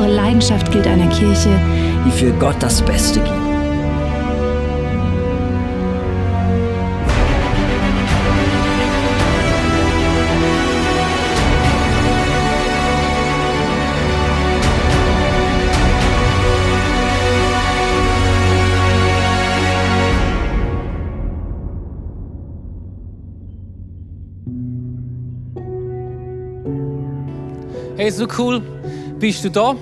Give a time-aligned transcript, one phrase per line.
[0.00, 1.50] Unsere Leidenschaft gilt einer Kirche,
[2.06, 3.36] die für Gott das Beste gibt.
[27.98, 28.62] Hey, so cool,
[29.18, 29.76] bist du da?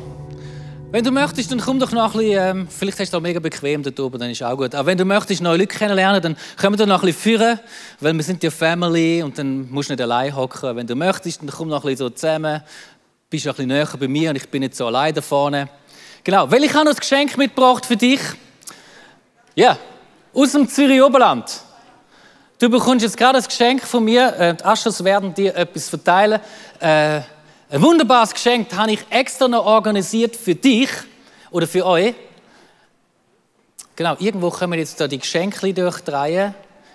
[0.91, 3.39] Wenn du möchtest, dann komm doch noch ein bisschen, ähm, vielleicht hast du auch mega
[3.41, 4.75] bequem dort oben, dann ist auch gut.
[4.75, 7.61] Aber wenn du möchtest neue Leute kennenlernen, dann können wir da noch ein bisschen führen,
[8.01, 10.77] weil wir sind ja Family und dann musst du nicht allein hocken.
[10.77, 12.63] Wenn du möchtest, dann komm noch ein bisschen so zusammen,
[13.29, 15.69] bist ein bisschen näher bei mir und ich bin nicht so allein da vorne.
[16.25, 18.21] Genau, weil ich habe noch ein Geschenk mitgebracht für dich.
[19.57, 19.77] Ja,
[20.33, 21.45] aus dem Zürich Oberland.
[22.59, 24.35] Du bekommst jetzt gerade ein Geschenk von mir.
[24.39, 26.41] Äh, die Aschers werden dir etwas verteilen.
[26.81, 27.21] Äh,
[27.71, 30.89] ein wunderbares Geschenk habe ich extra noch organisiert für dich
[31.51, 32.15] oder für euch.
[33.95, 36.55] Genau, irgendwo können wir jetzt da die Geschenke durchdrehen.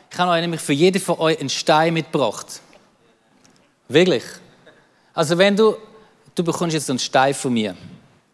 [0.10, 2.62] Ich habe euch nämlich für jeden von euch einen Stein mitgebracht.
[3.88, 4.24] Wirklich.
[5.14, 5.76] Also wenn du,
[6.34, 7.76] du bekommst jetzt einen Stein von mir.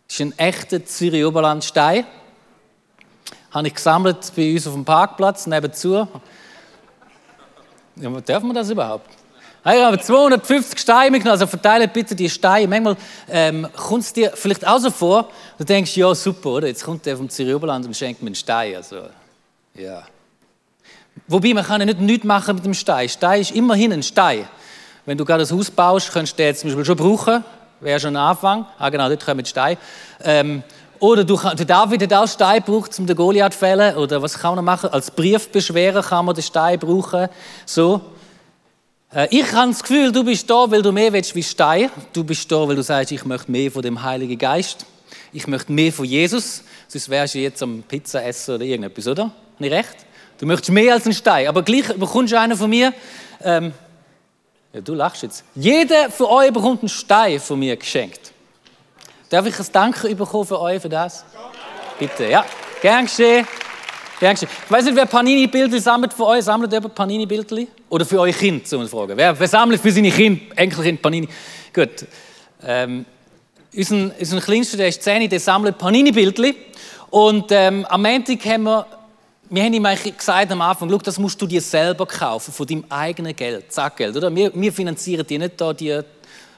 [0.07, 2.05] Das ist ein echter Zürich Oberland Stein.
[3.51, 6.07] Habe ich gesammelt bei uns auf dem Parkplatz nebenzu.
[7.97, 9.18] Ja, dürfen wir das überhaupt?
[9.65, 12.65] Ich habe 250 Steine mitgenommen, also verteile bitte die Steine.
[12.67, 12.95] Manchmal
[13.29, 16.67] ähm, kommt es dir vielleicht auch so vor, du denkst, ja super, oder?
[16.67, 18.75] jetzt kommt der vom Zürich und schenkt mir einen Stein.
[18.77, 19.01] Also,
[19.75, 20.03] ja.
[21.27, 23.09] Wobei, man kann ja nicht nichts machen mit dem Stein.
[23.09, 24.47] Stein ist immerhin ein Stein.
[25.05, 27.43] Wenn du gerade ein Haus baust, könntest du den zum Beispiel schon brauchen.
[27.81, 28.65] Wäre schon ein Anfang.
[28.77, 29.77] Ah genau, dort kommen Steine.
[30.23, 30.63] Ähm,
[30.99, 33.97] oder du, der David hat auch Stein gebraucht, um den Goliath zu fällen.
[33.97, 34.89] Oder was kann man machen?
[34.89, 37.27] Als Briefbeschwerer kann man den Stein brauchen.
[37.65, 38.01] So.
[39.13, 41.89] Äh, ich habe das Gefühl, du bist da, weil du mehr willst wie Stein.
[42.13, 44.85] Du bist da, weil du sagst, ich möchte mehr von dem Heiligen Geist.
[45.33, 46.63] Ich möchte mehr von Jesus.
[46.87, 49.31] Sonst wärst du jetzt am Pizza essen oder irgendetwas, oder?
[49.57, 49.95] Nicht recht?
[50.39, 51.47] Du möchtest mehr als ein Stein.
[51.47, 52.93] Aber gleich bekommst du einen von mir.
[53.43, 53.73] Ähm,
[54.73, 55.43] ja, du lachst jetzt.
[55.55, 58.31] Jeder von euch bekommt einen Stein von mir geschenkt.
[59.29, 61.25] Darf ich ein Danke bekommen für euch für das?
[61.99, 62.45] Bitte, ja.
[62.81, 63.45] Gern geschehen.
[64.21, 64.25] Ich
[64.67, 66.43] weiß nicht, wer Panini-Bilder sammelt für euch.
[66.43, 67.67] Sammelt jemand Panini-Bilder?
[67.87, 69.15] Oder für euer Kind, so eine Frage.
[69.15, 71.29] Wer, wer sammelt für seine Kinder, Enkelkind Panini?
[71.73, 72.05] Gut.
[72.61, 73.05] Ähm,
[73.73, 76.53] unser, unser Kleinster, der ist 10, der sammelt Panini-Bildchen.
[77.09, 78.85] Und ähm, am Montag haben wir,
[79.49, 79.87] wir haben ihm
[80.17, 84.35] gesagt am Anfang, das musst du dir selber kaufen, von deinem eigenen Geld, Zackgeld, oder?
[84.35, 85.97] Wir, wir finanzieren dir nicht da die,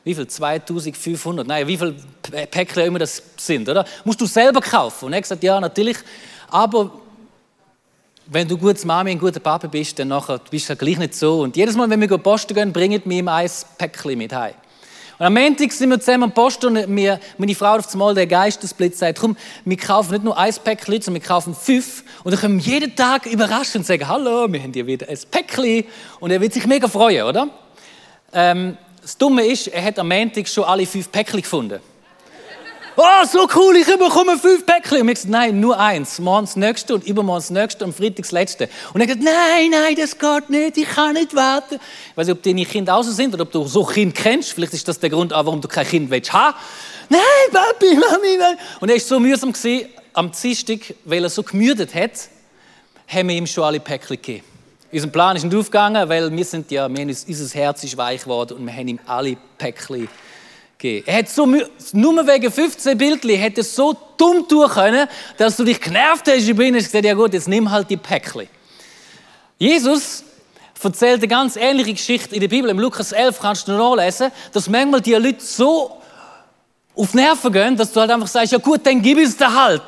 [0.04, 1.94] wie viel, 2500, nein, wie viele
[2.50, 3.86] Päckchen immer das sind, oder?
[4.04, 5.06] Musst du selber kaufen.
[5.06, 5.98] Und er hat gesagt, ja, natürlich,
[6.50, 6.92] aber
[8.28, 11.16] wenn du gutes Mami und guter Papa bist, dann nachher bist du ja gleich nicht
[11.16, 11.42] so.
[11.42, 14.54] Und jedes Mal, wenn wir posten gehen, bringen wir ihm ein Päckchen mit heim.
[15.22, 18.26] Und am Montag sind wir zusammen am Post und mir, meine Frau auf einmal der
[18.26, 22.04] Geistesblitz sagt, komm, wir kaufen nicht nur ein Päckchen, sondern wir kaufen fünf.
[22.24, 25.20] Und dann können wir jeden Tag überraschen und sagen, hallo, wir haben hier wieder ein
[25.30, 25.84] Päckchen.
[26.20, 27.50] Und er wird sich mega freuen, oder?
[28.34, 31.80] Ähm, das Dumme ist, er hat am Montag schon alle fünf Päckchen gefunden.
[32.98, 35.02] Oh, so cool, ich bekomme fünf Päckchen.
[35.02, 36.20] Und ich gesagt, nein, nur eins.
[36.20, 38.70] Morgen das nächste und übermorgen das nächste und Freitag das letzte.
[38.94, 41.76] Und er gesagt, nein, nein, das geht nicht, ich kann nicht warten.
[41.76, 44.52] Ich weiß nicht, ob deine Kinder auch so sind oder ob du so Kind kennst.
[44.52, 46.58] Vielleicht ist das der Grund, warum du kein Kind willst haben.
[47.08, 47.22] Nein,
[47.54, 48.58] Papi, Mami, nein.
[48.82, 52.12] Und er war so mühsam, gewesen, am Dienstag, weil er so gemüdet hat,
[53.08, 54.44] haben wir ihm schon alle Päckchen gegeben.
[54.92, 58.24] Unser Plan ist nicht aufgegangen, weil wir sind ja, wir haben, unser Herz ist weich
[58.24, 60.12] geworden und wir haben ihm alle Päckchen gegeben
[60.82, 61.06] gegeben.
[61.08, 65.08] Er hat so, nur wegen 15 Bildchen hätte so dumm tun können,
[65.38, 67.98] dass du dich genervt hast über ihn und gesagt, ja gut, jetzt nimm halt die
[67.98, 68.48] Päckchen.
[69.58, 70.24] Jesus
[70.84, 72.70] erzählt eine ganz ähnliche Geschichte in der Bibel.
[72.70, 76.02] Im Lukas 11 kannst du nachlesen, dass manchmal die Leute so
[76.96, 79.84] auf Nerven gehen, dass du halt einfach sagst, ja gut, dann gib es dir halt.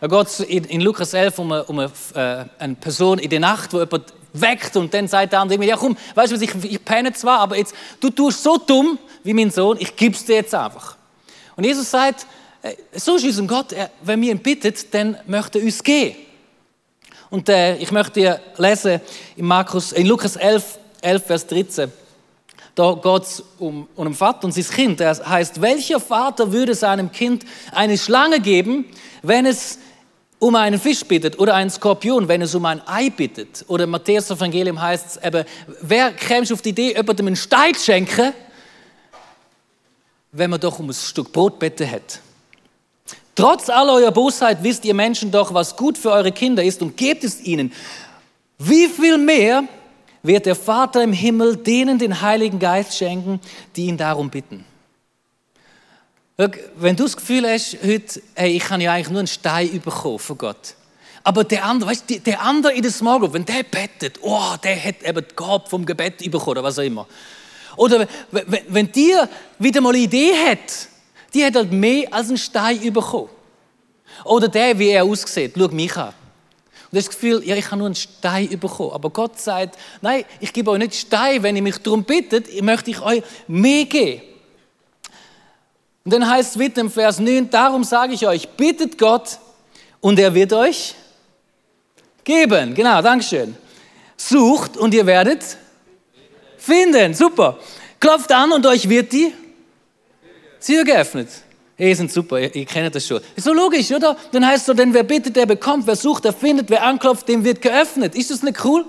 [0.00, 3.30] Da geht es in, in, Lukas 11 um, eine, um eine, äh, eine, Person in
[3.30, 6.42] der Nacht, wo jemand weckt und dann sagt der andere, ja komm, weißt du was,
[6.42, 10.14] ich, ich penne zwar, aber jetzt, du tust so dumm, wie mein Sohn, ich gebe
[10.14, 10.96] es dir jetzt einfach.
[11.56, 12.26] Und Jesus sagt,
[12.62, 16.16] äh, so ist unser Gott, wenn wir ihn bittet, dann möchte er uns gehen.
[17.30, 19.00] Und äh, ich möchte dir lesen
[19.36, 21.92] in, Markus, in Lukas 11, 11, Vers 13.
[22.74, 25.00] Da geht es um, um einen Vater und sein Kind.
[25.00, 28.86] Er heißt, welcher Vater würde seinem Kind eine Schlange geben,
[29.22, 29.78] wenn es
[30.44, 33.64] um einen Fisch bittet oder einen Skorpion, wenn es um ein Ei bittet.
[33.66, 35.46] Oder Matthäus Evangelium heißt es eben,
[35.80, 38.34] wer käme auf die Idee, jemandem einen Stein zu schenken,
[40.32, 42.20] wenn man doch um ein Stück Brot bitten hat.
[43.34, 46.94] Trotz aller eurer Bosheit wisst ihr Menschen doch, was gut für eure Kinder ist und
[46.94, 47.72] gebt es ihnen.
[48.58, 49.64] Wie viel mehr
[50.22, 53.40] wird der Vater im Himmel denen den Heiligen Geist schenken,
[53.76, 54.66] die ihn darum bitten?
[56.36, 60.18] Wenn du das Gefühl hast, heute, hey, ich kann ja eigentlich nur einen Stein bekommen
[60.18, 60.74] von Gott.
[61.22, 64.54] Aber der andere, weißt du, der andere in der Small Group, wenn der bettet, oh,
[64.62, 67.06] der hat eben die Gabe vom Gebet bekommen oder was auch immer.
[67.76, 69.28] Oder wenn, wenn dir
[69.60, 70.88] wieder mal eine Idee hat,
[71.32, 73.30] die hat halt mehr als einen Stein bekommen.
[74.24, 76.08] Oder der, wie er aussieht, schau mich an.
[76.08, 78.92] Und das Gefühl, ja, ich habe nur einen Stein bekommen.
[78.92, 82.90] Aber Gott sagt, nein, ich gebe euch nicht Stein, wenn ihr mich darum bittet, möchte
[82.90, 84.33] ich euch mehr geben.
[86.04, 89.38] Und dann heißt es wieder im Vers 9, darum sage ich euch, bittet Gott
[90.00, 90.94] und er wird euch
[92.22, 92.74] geben.
[92.74, 93.56] Genau, Dankeschön.
[94.14, 95.42] Sucht und ihr werdet
[96.58, 97.14] finden.
[97.14, 97.58] Super.
[97.98, 99.32] Klopft an und euch wird die
[100.60, 101.28] Tür geöffnet.
[101.78, 103.22] Ihr sind super, ihr, ihr kennt das schon.
[103.34, 104.14] Ist so logisch, oder?
[104.30, 107.26] Dann heißt es so, denn wer bittet, der bekommt, wer sucht, der findet, wer anklopft,
[107.28, 108.14] dem wird geöffnet.
[108.14, 108.84] Ist das nicht cool?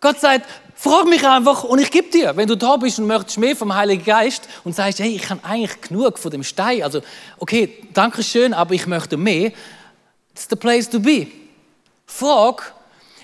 [0.00, 0.46] Gott sagt,
[0.78, 2.36] frag mich einfach und ich gebe dir.
[2.36, 5.44] Wenn du da bist und möchtest mehr vom Heiligen Geist und sagst, hey, ich habe
[5.44, 7.02] eigentlich genug von dem Stein, also
[7.38, 9.52] okay, danke schön, aber ich möchte mehr,
[10.30, 11.26] it's the place to be.
[12.06, 12.72] Frag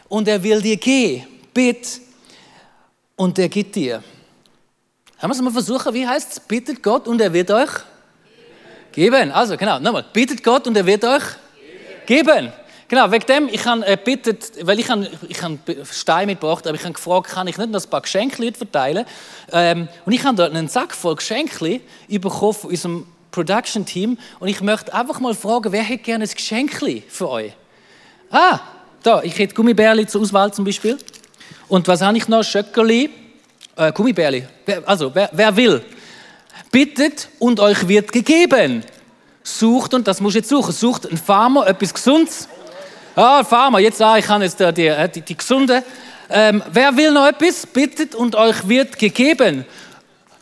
[0.09, 1.27] und er will dir gehen.
[1.55, 2.01] Bitt
[3.15, 4.03] und er gibt dir.
[5.19, 5.95] Haben wir es mal versuchen?
[5.95, 6.41] Wie heißt es?
[6.41, 7.71] Bittet Gott und er wird euch
[8.91, 9.31] geben.
[9.31, 10.05] Also genau, nochmal.
[10.13, 11.23] Bittet Gott und er wird euch
[12.05, 12.53] geben.
[12.89, 15.53] Genau, wegen dem, ich habe äh, bittet, weil ich habe ich hab
[15.91, 19.07] Stein mitgebracht, aber ich habe gefragt, kann ich nicht noch ein paar Geschenke verteilen?
[19.53, 24.61] Ähm, und ich habe da einen Sack voll Geschenke bekommen von unserem Production-Team und ich
[24.61, 26.73] möchte einfach mal fragen, wer hätte gerne ein Geschenk
[27.09, 27.53] für euch?
[28.31, 28.61] Ah,
[29.03, 30.99] da, ich hätte Gummibärli zur Auswahl zum Beispiel.
[31.69, 32.43] Und was habe ich noch?
[32.43, 33.11] Schöckerli,
[33.77, 34.47] äh, Gummibärli.
[34.85, 35.83] Also, wer, wer will?
[36.71, 38.85] Bittet und euch wird gegeben.
[39.43, 42.49] Sucht, und das muss ich jetzt suchen, sucht ein Farmer etwas Gesundes.
[43.17, 45.85] Ah, Farmer, jetzt ah, ich kann jetzt die, die, die, die gesunde.
[46.29, 47.65] Ähm, wer will noch etwas?
[47.65, 49.65] Bittet und euch wird gegeben.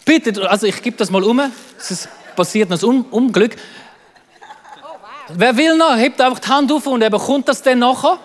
[0.07, 1.41] Bittet, also ich gebe das mal um.
[1.79, 3.57] Es passiert noch ein Unglück.
[5.29, 5.97] Wer will noch?
[5.97, 8.19] Hebt einfach die Hand auf und er bekommt das dann nachher.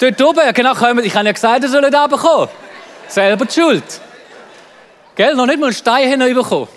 [0.00, 0.80] Dort oben, genau, ich
[1.14, 2.48] habe ja gesagt, er soll nicht runterkommen.
[3.06, 4.00] Selber die Schuld.
[5.14, 5.36] Gell?
[5.36, 6.68] Noch nicht mal einen Stein bekommen.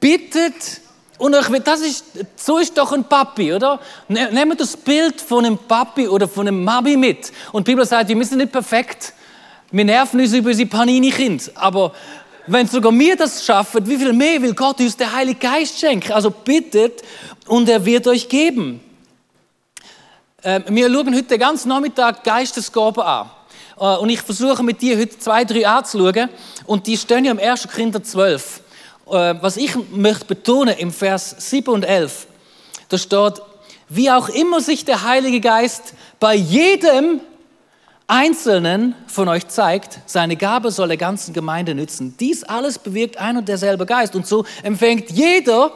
[0.00, 0.80] Bittet
[1.18, 2.04] und euch das ist,
[2.36, 3.80] so ist doch ein Papi, oder?
[4.08, 7.32] Ne, nehmt das Bild von einem Papi oder von einem Mami mit.
[7.52, 9.14] Und die Bibel sagt, wir sind nicht perfekt.
[9.70, 11.52] Wir nerven uns über unsere Panini-Kind.
[11.54, 11.92] Aber
[12.46, 16.12] wenn sogar wir das schaffen, wie viel mehr will Gott uns der Heilige Geist schenken?
[16.12, 17.02] Also bittet
[17.46, 18.80] und er wird euch geben.
[20.44, 23.30] Ähm, wir schauen heute den ganzen Nachmittag Geistesgaben an.
[23.80, 26.28] Äh, und ich versuche mit dir heute zwei, drei anzuschauen.
[26.66, 27.68] Und die stehen ja im 1.
[27.68, 28.60] Korinther 12.
[29.06, 32.26] Äh, was ich möchte betonen im Vers 7 und 11,
[32.88, 33.40] da steht,
[33.88, 37.20] wie auch immer sich der Heilige Geist bei jedem
[38.08, 42.16] Einzelnen von euch zeigt, seine Gabe soll der ganzen Gemeinde nützen.
[42.18, 44.14] Dies alles bewirkt ein und derselbe Geist.
[44.14, 45.72] Und so empfängt jeder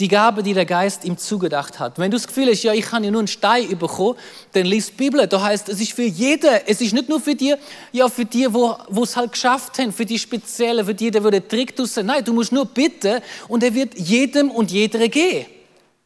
[0.00, 1.98] die Gabe, die der Geist ihm zugedacht hat.
[1.98, 4.18] Wenn du das Gefühl hast, ja, ich kann ja nur einen Stein bekommen,
[4.52, 5.24] dann liest die Bibel.
[5.26, 6.50] Da heißt, es ist für jeden.
[6.66, 7.54] Es ist nicht nur für die,
[7.92, 11.20] ja, für die, wo, wo es halt geschafft haben, für die Speziellen, für die, der
[11.22, 11.88] den Trick tun.
[12.02, 15.46] Nein, du musst nur bitten und er wird jedem und jeder gehen.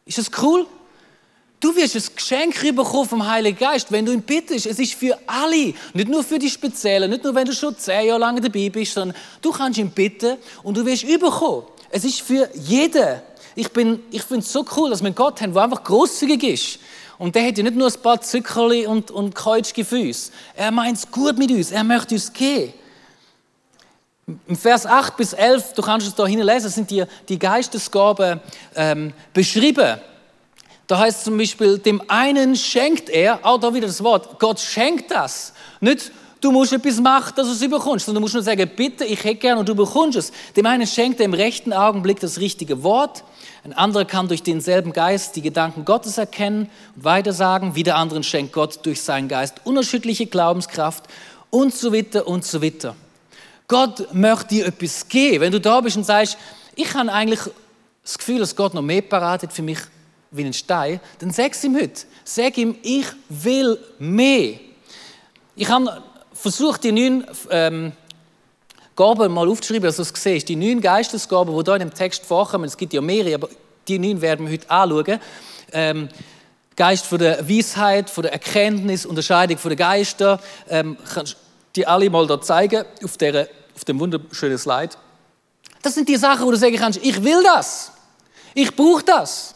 [0.05, 0.67] Ist das cool?
[1.61, 4.67] Du wirst ein Geschenk bekommen vom Heiligen Geist, wenn du ihn bittest.
[4.67, 8.07] Es ist für alle, nicht nur für die Speziellen, nicht nur wenn du schon zehn
[8.07, 11.65] Jahre lang dabei bist, sondern du kannst ihn bitten und du wirst überkommen.
[11.91, 13.23] Es ist für jeden.
[13.59, 13.77] Ich,
[14.11, 16.79] ich finde es so cool, dass wir einen Gott haben, der einfach großzügig ist.
[17.19, 20.31] Und der hat ja nicht nur ein paar Zückerli und, und keutschige Füße.
[20.55, 21.73] Er meint es gut mit uns.
[21.73, 22.73] Er möchte uns gehen.
[24.47, 28.41] Im Vers 8 bis 11, du kannst es da hinlesen, sind die, die Geistesgaben
[28.77, 29.99] ähm, beschrieben.
[30.87, 35.11] Da heißt zum Beispiel, dem einen schenkt er, auch da wieder das Wort, Gott schenkt
[35.11, 35.53] das.
[35.81, 39.05] Nicht, du musst etwas machen, dass du es überkommst, sondern du musst nur sagen, bitte,
[39.05, 40.33] ich hätte gern und du bekommst es.
[40.57, 43.25] Dem einen schenkt er im rechten Augenblick das richtige Wort.
[43.65, 47.75] Ein anderer kann durch denselben Geist die Gedanken Gottes erkennen und weitersagen.
[47.75, 51.05] Wieder anderen schenkt Gott durch seinen Geist unerschütterliche Glaubenskraft
[51.51, 52.95] und so weiter und so weiter.
[53.67, 55.43] Gott möchte dir etwas geben.
[55.43, 56.39] Wenn du da bist und sagst,
[56.75, 57.41] ich habe eigentlich
[58.03, 59.79] das Gefühl, dass Gott noch mehr parat hat für mich
[60.31, 62.03] wie ein Stein, dann sag es ihm heute.
[62.25, 64.55] Sag ihm, ich will mehr.
[65.57, 66.03] Ich habe
[66.39, 67.93] versucht, die neun ähm,
[68.97, 70.49] Gaben mal aufzuschreiben, dass du es siehst.
[70.49, 73.49] Die neun Geistesgaben, die hier in dem Text vorkommen, es gibt ja mehrere, aber
[73.87, 75.21] die neun werden wir heute anschauen.
[75.73, 76.09] Ähm,
[76.77, 80.39] Geist von der Weisheit, von der Erkenntnis, Unterscheidung von den Geistern.
[80.69, 81.39] Ähm, kannst du
[81.77, 84.95] die alle mal da zeigen auf, der, auf dem wunderschönen Slide.
[85.83, 87.93] Das sind die Sachen, wo du sagen kannst, ich will das.
[88.55, 89.55] Ich brauche das.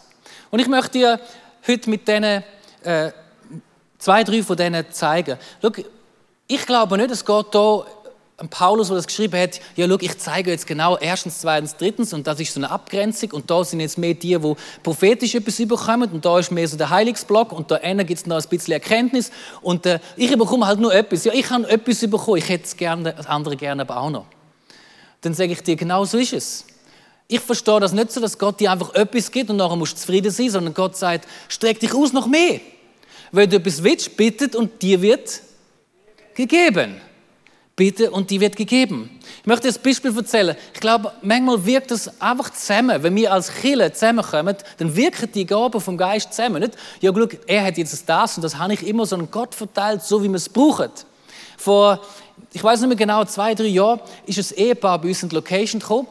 [0.50, 1.20] Und ich möchte dir
[1.66, 3.12] heute mit diesen äh,
[3.98, 5.38] zwei, drei von denen zeigen.
[5.60, 5.70] Schau,
[6.54, 7.86] ich glaube nicht, es geht hier
[8.50, 12.26] Paulus, der das geschrieben hat, ja, schau, ich zeige jetzt genau erstens, zweitens, drittens und
[12.26, 16.10] das ist so eine Abgrenzung und da sind jetzt mehr die, die prophetisch etwas überkommen
[16.10, 19.30] und da ist mehr so der Heilungsblock und da gibt es noch ein bisschen Erkenntnis
[19.60, 21.24] und äh, ich bekomme halt nur etwas.
[21.24, 24.26] Ja, ich habe etwas bekommen, ich hätte es gerne, das andere gerne aber auch noch.
[25.20, 26.64] Dann sage ich dir, genau so ist es.
[27.28, 30.00] Ich verstehe das nicht so, dass Gott dir einfach etwas gibt und nachher musst du
[30.00, 32.60] zufrieden sein, sondern Gott sagt, streck dich aus noch mehr.
[33.30, 35.40] Wenn du etwas willst, bittet und dir wird
[36.34, 37.00] gegeben.
[37.74, 39.18] Bitte und die wird gegeben.
[39.40, 40.54] Ich möchte das Beispiel erzählen.
[40.74, 43.02] Ich glaube, manchmal wirkt das einfach zusammen.
[43.02, 46.62] Wenn wir als Chille zusammenkommen, dann wirken die Gaben vom Geist zusammen.
[46.62, 49.54] Nicht, ja, guck, er hat jetzt das und das habe ich immer so einen Gott
[49.54, 51.06] verteilt, so wie man es braucht.
[51.56, 51.98] Vor,
[52.52, 55.34] ich weiß nicht mehr genau, zwei, drei Jahren ist ein Ehepaar bei uns in die
[55.34, 56.08] Location gekommen,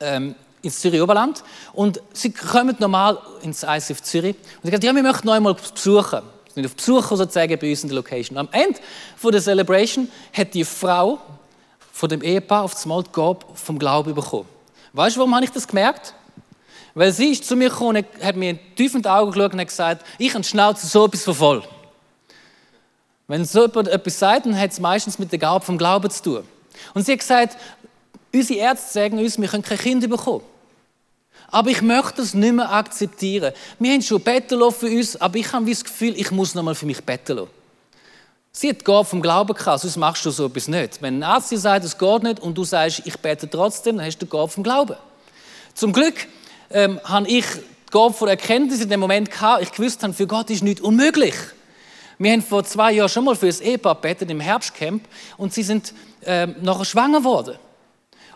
[0.00, 1.44] ähm, ins Zürich Oberland.
[1.74, 4.36] Und sie kommen normal ins ICF Zürich.
[4.36, 6.22] Und sie sagen, ja, wir möchten noch einmal besuchen
[6.58, 8.36] sind auf Besuch sozusagen bei uns in der Location.
[8.36, 8.80] Am Ende
[9.22, 11.18] der Celebration hat die Frau
[11.92, 14.48] von dem Ehepaar auf das Mal die Gabe vom Glauben bekommen.
[14.92, 16.14] Weißt du, warum habe ich das gemerkt?
[16.94, 20.04] Weil sie ist zu mir gekommen hat mir tief in Augen geschaut und hat gesagt,
[20.18, 21.62] ich habe Schnauze so etwas von voll.
[23.28, 26.22] Wenn so jemand etwas sagt, dann hat es meistens mit der Gabe vom Glauben zu
[26.22, 26.44] tun.
[26.94, 27.56] Und sie hat gesagt,
[28.34, 30.42] unsere Ärzte sagen uns, wir können kein Kind bekommen.
[31.50, 33.52] Aber ich möchte es nicht mehr akzeptieren.
[33.78, 36.74] Wir haben schon betteln für uns, aber ich habe das Gefühl, ich muss noch mal
[36.74, 37.46] für mich betteln.
[38.52, 41.00] Sie hat Gabe vom Glauben gehabt, sonst machst du so etwas nicht.
[41.00, 44.06] Wenn ein Arzt dir sagt, es geht nicht und du sagst, ich bete trotzdem, dann
[44.06, 44.96] hast du Gabe vom Glauben.
[45.74, 46.26] Zum Glück
[46.70, 47.44] ähm, habe ich
[47.90, 51.34] Gabe von Erkenntnis in dem Moment gehabt, ich gewusst habe, für Gott ist nichts unmöglich.
[52.18, 55.62] Wir haben vor zwei Jahren schon mal für ein Ehepaar betet im Herbstcamp und sie
[55.62, 57.56] sind ähm, nachher schwanger geworden.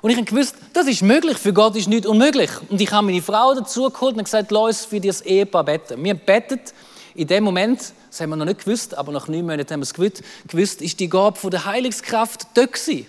[0.03, 2.51] Und ich habe gewusst, das ist möglich, für Gott ist nichts unmöglich.
[2.69, 6.03] Und ich habe meine Frau dazu geholt und gesagt, lass uns für das Ehepaar beten.
[6.03, 6.75] Wir bettet
[7.15, 9.85] in dem Moment, das haben wir noch nicht gewusst, aber nach neun Monaten haben wir
[9.85, 13.07] es gewusst, gewusst ist die Gabe von der Heilungskraft da gewesen.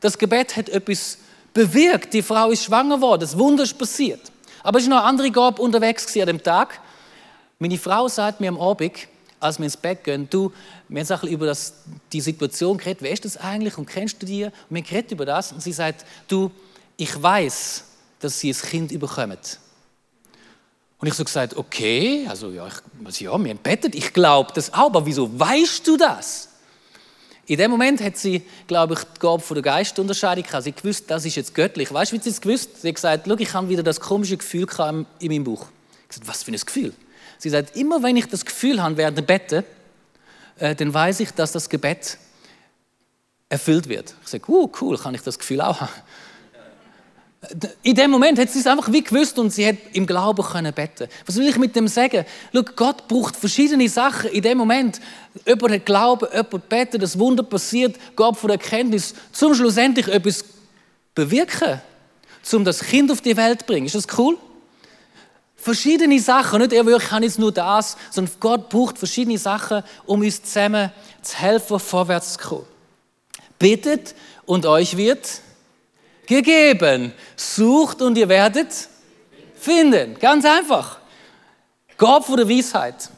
[0.00, 1.18] Das Gebet hat etwas
[1.52, 2.14] bewirkt.
[2.14, 4.20] Die Frau ist schwanger geworden, das Wunder ist passiert.
[4.62, 6.78] Aber es ist noch eine andere Gabe unterwegs an dem Tag.
[7.58, 8.92] Meine Frau sagt mir am Abend,
[9.40, 10.52] als wir ins Bett gehen, du,
[10.88, 11.74] wir haben über das,
[12.12, 14.44] die Situation geredet, wer ist das eigentlich und kennst du die?
[14.44, 16.50] Und wir reden über das und sie sagt, du,
[16.96, 17.84] ich weiß,
[18.20, 19.38] dass sie ein Kind überkommen.
[20.98, 24.86] Und ich so gesagt, okay, also ja, ich, ja wir haben ich glaube das auch,
[24.86, 26.48] aber wieso weißt du das?
[27.46, 30.62] In dem Moment hat sie, glaube ich, die Gabe von der Geistunterscheidung gehabt.
[30.62, 31.92] Sie gewusst, das ist jetzt göttlich.
[31.92, 32.80] Weißt du, wie sie es gewusst?
[32.80, 34.68] Sie hat gesagt, ich habe wieder das komische Gefühl
[35.18, 35.66] in meinem Bauch.
[36.02, 36.92] Ich gesagt, was für ein Gefühl?
[37.40, 39.64] Sie sagt, immer wenn ich das Gefühl habe während dem Bette,
[40.58, 42.18] äh, dann weiß ich, dass das Gebet
[43.48, 44.14] erfüllt wird.
[44.22, 45.90] Ich sage, uh, cool, kann ich das Gefühl auch haben?
[47.82, 50.74] In dem Moment hat sie es einfach wie gewusst und sie hat im Glauben können
[50.74, 51.08] beten.
[51.24, 52.26] Was will ich mit dem sagen?
[52.52, 55.00] Schau, Gott braucht verschiedene Sachen in dem Moment.
[55.46, 60.44] Jemand hat Glauben, jemand betet, das Wunder passiert, Gott von der Erkenntnis, zum schlussendlich etwas
[61.14, 61.80] bewirken,
[62.52, 63.86] um das Kind auf die Welt zu bringen.
[63.86, 64.36] Ist das cool?
[65.62, 70.22] Verschiedene Sachen, nicht er wirklich kann jetzt nur das, sondern Gott braucht verschiedene Sachen, um
[70.22, 70.90] uns zusammen
[71.20, 72.66] zu helfen, vorwärts zu kommen.
[73.58, 74.14] Bittet
[74.46, 75.28] und euch wird
[76.26, 77.12] gegeben.
[77.36, 78.72] Sucht und ihr werdet
[79.54, 80.16] finden.
[80.18, 80.98] Ganz einfach.
[81.98, 83.10] Gott von der Weisheit.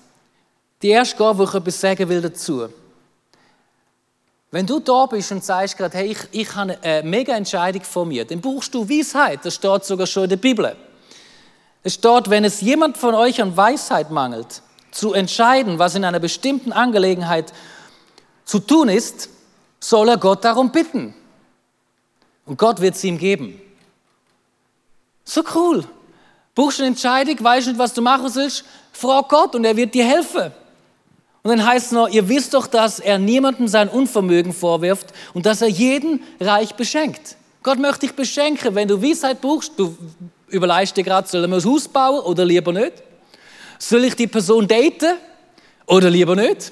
[0.83, 2.69] Die erste Gabe, wo ich etwas sagen will dazu.
[4.51, 8.05] Wenn du da bist und sagst gerade, hey, ich, ich habe eine mega Entscheidung vor
[8.05, 9.45] mir, dann brauchst du Weisheit.
[9.45, 10.77] Das steht sogar schon in der Bibel.
[11.83, 16.21] Es steht, wenn es jemand von euch an Weisheit mangelt, zu entscheiden, was in einer
[16.21, 17.53] bestimmten Angelegenheit
[18.45, 19.29] zu tun ist,
[19.81, 21.15] soll er Gott darum bitten.
[22.47, 23.61] Und Gott wird es ihm geben.
[25.25, 25.85] So cool.
[26.55, 30.05] Buchst eine Entscheidung, weißt nicht, was du machen sollst, frag Gott und er wird dir
[30.05, 30.53] helfen.
[31.43, 35.47] Und dann heißt es noch, ihr wisst doch, dass er niemandem sein Unvermögen vorwirft und
[35.47, 37.37] dass er jeden reich beschenkt.
[37.63, 38.75] Gott möchte dich beschenken.
[38.75, 39.97] Wenn du Weisheit brauchst, du
[40.53, 42.93] überlegst dir gerade, sollen wir ein Haus bauen oder lieber nicht?
[43.79, 45.17] Soll ich die Person daten
[45.87, 46.71] oder lieber nicht?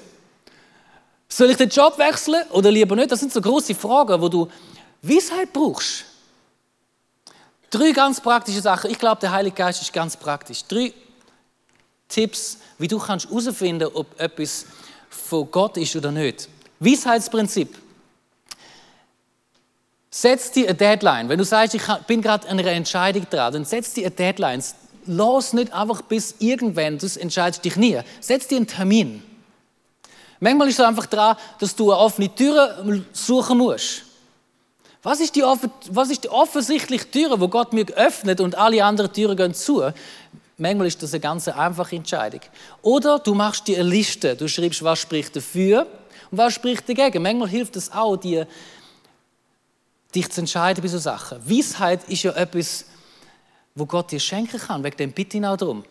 [1.28, 3.10] Soll ich den Job wechseln oder lieber nicht?
[3.10, 4.48] Das sind so große Fragen, wo du
[5.02, 6.04] Weisheit brauchst.
[7.70, 8.90] Drei ganz praktische Sachen.
[8.90, 10.64] Ich glaube, der Heilige Geist ist ganz praktisch.
[10.64, 10.92] Drei
[12.08, 14.66] Tipps, wie du kannst herausfinden, ob etwas
[15.08, 16.48] von Gott ist oder nicht.
[16.80, 17.76] Weisheitsprinzip.
[20.10, 21.28] Setz dir eine Deadline.
[21.28, 24.62] Wenn du sagst, ich bin gerade an einer Entscheidung dran, dann setz dir eine Deadline.
[25.06, 27.98] los nicht einfach bis irgendwann, das entscheidest dich nie.
[28.20, 29.22] Setz dir einen Termin.
[30.40, 34.02] Manchmal ist es einfach daran, dass du eine offene Tür suchen musst.
[35.02, 39.12] Was ist die, was ist die offensichtliche Tür, wo Gott mir öffnet und alle anderen
[39.12, 39.82] Türen gehen zu?
[40.58, 42.40] Manchmal ist das eine ganz einfache Entscheidung.
[42.82, 44.36] Oder du machst dir eine Liste.
[44.36, 45.86] Du schreibst, was spricht dafür
[46.30, 47.22] und was spricht dagegen.
[47.22, 48.46] Manchmal hilft es auch, dir,
[50.14, 51.38] dich zu entscheiden bei so Sachen.
[51.48, 52.84] Weisheit ist ja etwas,
[53.74, 54.82] wo Gott dir schenken kann.
[54.82, 55.84] Wegen dem bitte ich auch darum.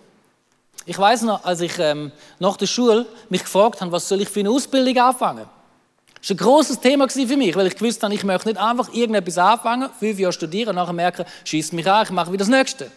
[0.85, 4.29] Ich weiß noch, als ich ähm, nach der Schule mich gefragt habe, was soll ich
[4.29, 5.45] für eine Ausbildung anfangen?
[6.21, 8.93] Das war ein grosses Thema für mich, weil ich gewusst habe, ich möchte nicht einfach
[8.93, 12.49] irgendetwas anfangen, fünf Jahre studieren und nachher merken, schießt mich an, ich mache wieder das
[12.49, 12.91] Nächste.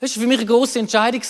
[0.00, 1.22] Das war für mich eine grosse Entscheidung.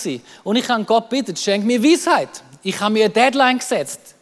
[0.43, 2.29] Und ich habe Gott bittet, schenk mir Weisheit.
[2.61, 4.15] Ich habe mir eine Deadline gesetzt.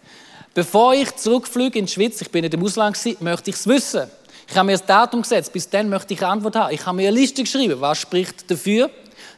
[0.53, 4.11] Bevor ich zurückfliege in die Schweiz, ich bin nicht im Ausland, möchte ich es wissen.
[4.53, 6.71] Ich habe mir ein Datum gesetzt, bis dann möchte ich eine Antwort haben.
[6.71, 8.91] Ich habe mir eine Liste geschrieben, was spricht dafür,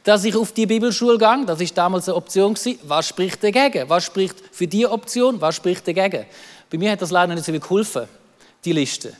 [0.04, 1.46] dass ich auf die Bibelschule gehe.
[1.46, 2.54] Das war damals eine Option.
[2.84, 3.88] Was spricht dagegen?
[3.88, 5.40] Was spricht für die Option?
[5.40, 6.26] Was spricht dagegen?
[6.70, 8.10] Bei mir hat das leider nicht so viel geholfen,
[8.66, 9.14] die Liste.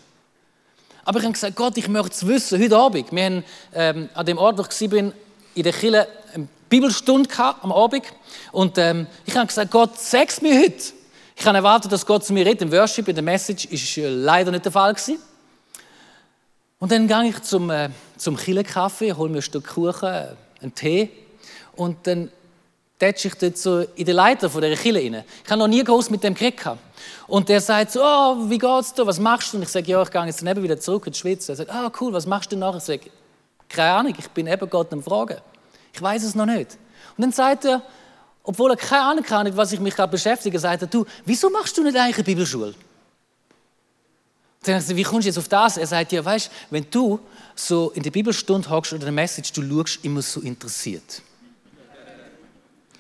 [1.06, 3.14] Aber ich habe gesagt, Gott, ich möchte es wissen, heute Abend.
[3.14, 7.64] Wir haben ähm, an dem Ort, wo ich war, in der Kirche eine Bibelstunde gehabt,
[7.64, 8.04] am Abend.
[8.52, 10.92] Und ähm, ich habe gesagt, Gott, sag es mir heute.
[11.38, 12.64] Ich habe erwartet, dass Gott zu mir redet.
[12.64, 15.20] Im Worship, in der Message, ist leider nicht der Fall gewesen.
[16.86, 21.10] Und dann gehe ich zum, äh, zum Kirchenkaffee, hole mir ein Stück Kuchen, einen Tee
[21.76, 22.30] und dann
[23.00, 25.24] tätsche ich dort so in den Leiter von dieser Kirche rein.
[25.44, 26.78] Ich habe noch nie groß mit dem geredet.
[27.26, 29.58] Und der sagt so, oh, wie geht's dir, was machst du?
[29.58, 31.50] Und ich sage, ja, ich gehe jetzt daneben wieder zurück in die Schweiz.
[31.50, 32.78] Er sagt, ah, oh, cool, was machst du nachher?
[32.78, 33.10] Ich sage,
[33.68, 35.38] keine Ahnung, ich bin eben Gott am Fragen.
[35.92, 36.78] Ich weiß es noch nicht.
[37.18, 37.82] Und dann sagt er,
[38.44, 41.76] obwohl er keine Ahnung hat, was ich mich gerade beschäftige, sagt er, du, wieso machst
[41.80, 42.76] du nicht eigentlich eine Bibelschule?
[44.66, 45.78] Dann sagt wie kommst du jetzt auf das?
[45.78, 47.20] Er sagt, ja, weißt wenn du
[47.56, 51.22] so in der Bibelstunde hockst oder in der Message, du schaust immer so interessiert.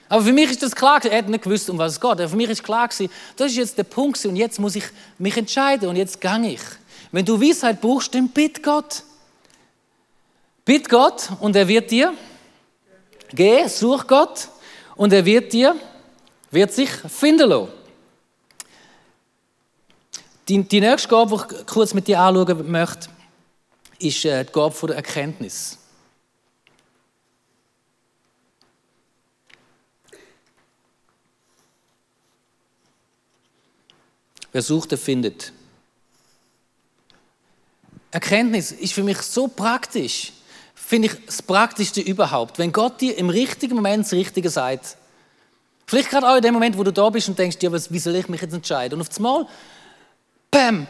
[0.07, 2.11] Aber für mich ist das klar, er hat nicht gewusst, um was es geht.
[2.11, 4.85] Aber für mich ist klar das ist jetzt der Punkt und jetzt muss ich
[5.17, 6.61] mich entscheiden und jetzt gang ich.
[7.11, 9.03] Wenn du Weisheit brauchst, dann bitt Gott.
[10.63, 12.13] Bitt Gott und er wird dir.
[13.29, 14.49] Geh, such Gott
[14.95, 15.75] und er wird dir,
[16.51, 17.69] wird sich finden lassen.
[20.47, 23.09] Die, die nächste Gabe, die ich kurz mit dir anschauen möchte,
[23.97, 25.77] ist äh, die Gabe der Erkenntnis.
[34.51, 35.51] Wer sucht, der findet.
[38.11, 40.31] Erkenntnis ist für mich so praktisch.
[40.73, 42.59] Finde ich das Praktischste überhaupt.
[42.59, 44.95] Wenn Gott dir im richtigen Moment das Richtige sagt.
[45.87, 48.15] Vielleicht gerade auch in dem Moment, wo du da bist und denkst, ja, wie soll
[48.15, 48.99] ich mich jetzt entscheiden?
[48.99, 49.47] Und auf einmal
[50.55, 50.87] Bam!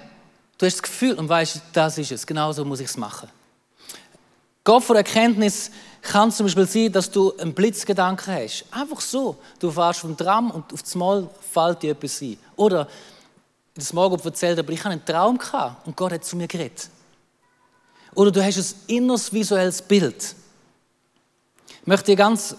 [0.59, 2.27] Du hast das Gefühl und weißt, das ist es.
[2.27, 3.27] Genau so muss ich es machen.
[4.63, 5.71] Gott von Erkenntnis
[6.03, 8.65] kann zum Beispiel sein, dass du einen Blitzgedanken hast.
[8.69, 9.37] Einfach so.
[9.57, 12.37] Du fährst vom Tram und auf einmal fällt dir etwas ein.
[12.55, 12.87] Oder
[13.73, 16.87] das Morgen erzählt, aber ich hatte einen Traum gehabt und Gott hat zu mir geredet.
[18.13, 20.35] Oder du hast ein inneres visuelles Bild.
[21.81, 22.55] Ich möchte dir ganz,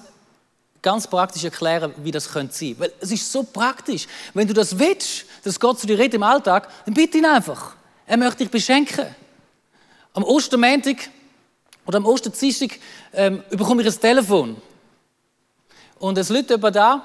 [0.87, 2.79] ganz praktisch erklären, wie das sein könnte.
[2.79, 4.07] Weil es ist so praktisch.
[4.35, 7.75] Wenn du das willst, dass Gott zu dir redet im Alltag, dann bitte ihn einfach.
[8.07, 9.05] Er möchte dich beschenken.
[10.14, 11.11] Am Ostermäntig
[11.87, 12.79] oder am Osterdienstag
[13.12, 14.57] ähm, bekomme ich ein Telefon.
[15.99, 17.03] Und es liegt jemand da,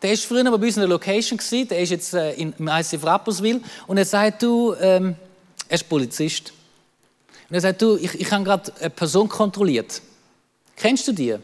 [0.00, 3.04] der war früher bei uns in der Location, gewesen, der ist jetzt äh, im ICF
[3.04, 5.16] Rapperswil und er sagt, du, ähm,
[5.68, 6.54] er ist Polizist.
[7.50, 10.00] Und er sagt, du, ich, ich habe gerade eine Person kontrolliert.
[10.76, 11.36] Kennst du die?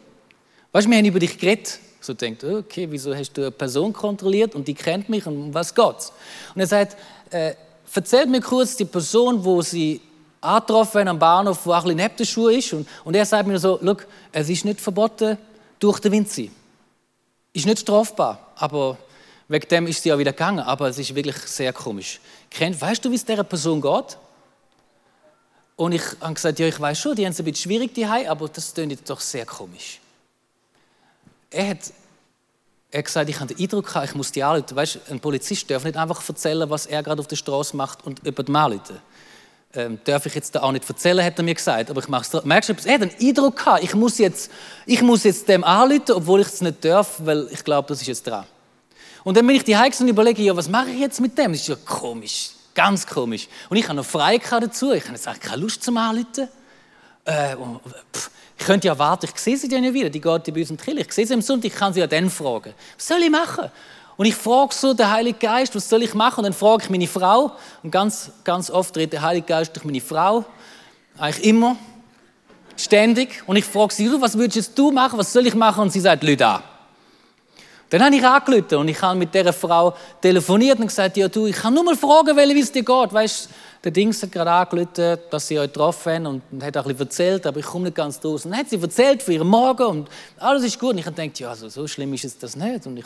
[0.71, 3.91] Weißt du, wir haben über dich geredet so denkt, okay, wieso hast du eine Person
[3.91, 6.11] kontrolliert und die kennt mich und was geht's?
[6.55, 6.97] Und er sagt,
[7.31, 7.53] äh,
[7.93, 10.01] erzählt mir kurz die Person, wo sie
[10.41, 12.73] angetroffen am Bahnhof, wo auch ein bisschen neben der Schuhe ist.
[12.73, 15.37] Und, und er sagt mir so, look, es ist nicht verboten,
[15.79, 16.51] durch den Wind zu sein.
[17.53, 18.97] Ist nicht strafbar, aber
[19.47, 20.59] wegen dem ist sie auch wieder gegangen.
[20.59, 22.19] Aber es ist wirklich sehr komisch.
[22.57, 24.17] Weißt du, wie es dieser Person geht?
[25.75, 28.05] Und ich habe gesagt, ja, ich weiß schon, die haben es ein bisschen schwierig, die
[28.05, 29.99] aber das klingt doch sehr komisch
[31.51, 31.79] er hat,
[32.91, 34.75] er hat gesagt, ich habe den Eindruck, ich muss die anrufen.
[34.75, 38.25] Weißt, ein Polizist darf nicht einfach erzählen, was er gerade auf der Straße macht und
[38.25, 38.99] über die anrufen.
[39.75, 41.91] Ähm, darf ich jetzt da auch nicht erzählen, hat er mir gesagt.
[41.91, 44.51] Aber ich mache es Merkst du, er hat einen Eindruck gehabt, ich muss jetzt,
[44.87, 48.07] ich muss jetzt dem anrufen, obwohl ich es nicht darf, weil ich glaube, das ist
[48.07, 48.45] jetzt dran.
[49.23, 51.51] Und dann bin ich die und überlege, ja, was mache ich jetzt mit dem?
[51.51, 53.47] Das ist ja komisch, ganz komisch.
[53.69, 54.91] Und ich habe noch Freiheit dazu.
[54.91, 56.47] Ich habe jetzt eigentlich keine Lust zum Anrufen.
[57.25, 57.55] Äh,
[58.11, 60.69] pff, ich könnte ja warten, ich sehe sie dann ja wieder, die geht bei uns
[60.69, 62.73] in die Ich sehe sie am Sonntag, ich kann sie ja dann fragen.
[62.97, 63.71] Was soll ich machen?
[64.17, 66.39] Und ich frage so den Heiligen Geist, was soll ich machen?
[66.39, 67.53] Und dann frage ich meine Frau.
[67.81, 70.43] Und ganz, ganz oft redet der Heilige Geist durch meine Frau.
[71.17, 71.77] Eigentlich immer.
[72.75, 73.43] Ständig.
[73.47, 75.17] Und ich frage sie, was würdest du machen?
[75.17, 75.83] Was soll ich machen?
[75.83, 76.63] Und sie sagt, Leute an.
[77.89, 81.47] Dann habe ich angerufen und ich habe mit dieser Frau telefoniert und gesagt, ja du,
[81.47, 83.13] ich kann nur mal fragen, wie es dir geht.
[83.13, 83.49] Weißt,
[83.83, 86.99] der Dings hat gerade angerufen, dass sie euch getroffen haben und, und hat auch bisschen
[86.99, 88.45] erzählt, aber ich komme nicht ganz draus.
[88.45, 90.91] Und dann hat sie erzählt von ihrem Morgen und alles ist gut.
[90.91, 93.05] Und ich habe gedacht, ja, also, so schlimm ist es das nicht und ich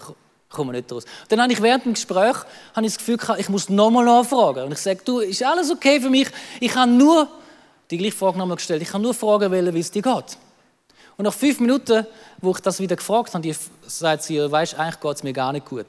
[0.49, 1.05] komme nicht draus.
[1.29, 2.37] Dann habe ich während dem Gespräch
[2.73, 4.63] habe ich das Gefühl gehabt, ich muss nochmal nachfragen.
[4.63, 6.29] Und ich sage, du, ist alles okay für mich?
[6.59, 7.27] Ich habe nur
[7.91, 8.81] die gleiche Frage nochmal gestellt.
[8.81, 10.37] Ich habe nur fragen wollen, wie es dir geht.
[11.17, 12.07] Und nach fünf Minuten,
[12.41, 13.55] wo ich das wieder gefragt habe,
[13.85, 15.85] sagt sie, weißt, eigentlich geht es mir gar nicht gut.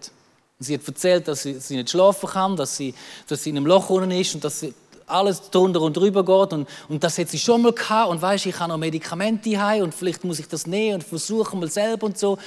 [0.58, 2.94] Sie hat erzählt, dass sie, sie, nicht schlafen kann, dass sie,
[3.28, 4.74] dass sie in einem Loch unten ist und dass sie
[5.06, 8.46] alles drunter und drüber geht und, und das hat sie schon mal gehabt und weißt,
[8.46, 12.06] ich habe noch Medikamente heim und vielleicht muss ich das nehmen und versuchen mal selber
[12.06, 12.38] und so.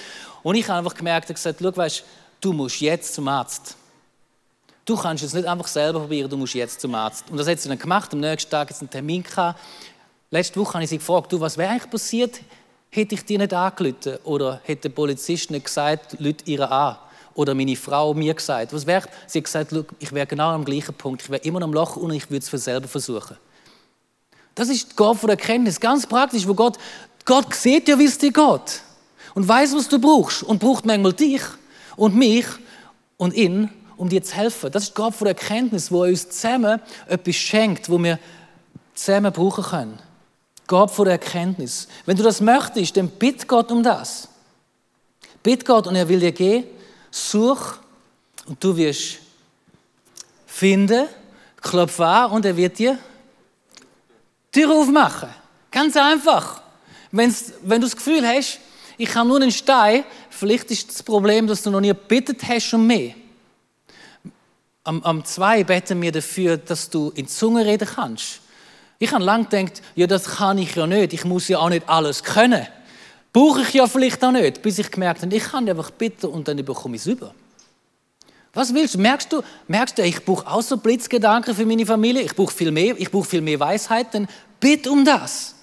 [0.41, 2.03] Und ich habe einfach gemerkt und gesagt, schau, weißt,
[2.41, 3.75] du musst jetzt zum Arzt.
[4.85, 7.29] Du kannst es nicht einfach selber probieren, du musst jetzt zum Arzt.
[7.29, 8.13] Und das hat sie dann gemacht.
[8.13, 9.59] Am nächsten Tag hat sie einen Termin gehabt.
[10.31, 12.39] Letzte Woche habe ich sie gefragt, du, was wäre eigentlich passiert,
[12.89, 16.97] hätte ich dir nicht angerufen oder hätte der Polizist nicht gesagt, lüt ihre an.
[17.38, 18.73] Oder meine Frau mir gesagt.
[18.73, 19.08] Was wäre?
[19.28, 21.21] Sie hat gesagt, ich wäre genau am gleichen Punkt.
[21.21, 23.38] Ich wäre immer noch am Loch und ich würde es für selber versuchen.
[24.56, 26.80] Das ist Gott von der Erkenntnis, ganz praktisch, wo Gott,
[27.26, 28.82] Gott sieht ja, wie es dir geht
[29.36, 31.43] und weiß, was du brauchst und braucht manchmal dich
[31.95, 32.47] und mich
[33.17, 34.71] und ihn, um dir zu helfen.
[34.71, 38.17] Das ist Gott von der Erkenntnis, wo er uns zusammen etwas schenkt, wo wir
[38.95, 40.00] zusammen brauchen können.
[40.65, 41.88] Gott von der Erkenntnis.
[42.08, 44.28] Wenn du das möchtest, dann bitt Gott um das.
[45.43, 46.63] Bitt Gott und er will dir gehen.
[47.17, 47.80] Such
[48.45, 49.17] und du wirst
[50.45, 51.08] finden,
[51.62, 52.97] klopf an und er wird dir
[54.51, 55.30] Tür aufmachen.
[55.71, 56.62] Ganz einfach.
[57.12, 58.60] Wenn's, wenn du das Gefühl hast,
[58.97, 62.73] ich habe nur einen Stein, vielleicht ist das Problem, dass du noch nie gebeten hast
[62.73, 63.13] um mehr.
[64.84, 68.39] Am, am zwei beten wir dafür, dass du in Zunge reden kannst.
[68.99, 71.13] Ich habe lange gedacht, ja, das kann ich ja nicht.
[71.13, 72.65] Ich muss ja auch nicht alles können.
[73.38, 76.47] Brauche ich ja vielleicht auch nicht, bis ich gemerkt habe, ich kann einfach bitten und
[76.47, 77.36] dann bekomme ich es über.
[78.52, 78.97] Was willst du?
[78.97, 82.23] Merkst du, merkst du ich brauche auch so Blitzgedanken für meine Familie?
[82.23, 84.28] Ich brauche viel mehr, ich brauche viel mehr Weisheit, dann
[84.60, 85.54] bitte um das.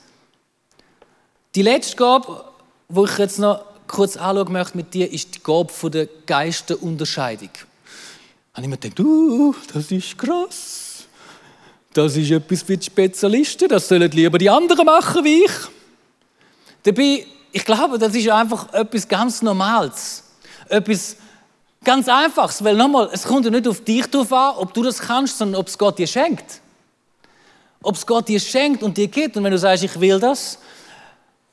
[1.57, 2.45] Die letzte Gabe,
[2.89, 7.51] wo ich jetzt noch kurz anschauen möchte mit dir, ist die Gabe der Geisterunterscheidung.
[8.55, 11.07] Da ich mir gedacht, uh, das ist krass.
[11.93, 15.53] Das ist etwas für die Spezialisten, das sollen lieber die anderen machen wie ich.
[16.85, 20.25] Dabei, ich glaube, das ist einfach etwas ganz Normales.
[20.69, 21.14] Etwas
[21.85, 24.99] ganz Einfaches, weil nochmal, es kommt ja nicht auf dich drauf an, ob du das
[24.99, 26.61] kannst, sondern ob es Gott dir schenkt.
[27.81, 29.37] Ob es Gott dir schenkt und dir gibt.
[29.37, 30.59] Und wenn du sagst, ich will das,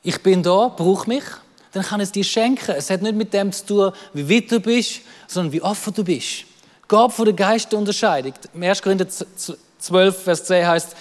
[0.01, 1.23] ich bin da, brauche mich,
[1.71, 2.71] dann kann es dir schenken.
[2.71, 6.03] Es hat nicht mit dem zu tun, wie weit du bist, sondern wie offen du
[6.03, 6.45] bist.
[6.87, 8.33] Gott von der Geisterunterscheidung.
[8.55, 8.81] Im 1.
[8.81, 10.95] Korinther 12, Vers 10 heißt,